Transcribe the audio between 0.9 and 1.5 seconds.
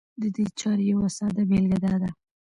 يوه ساده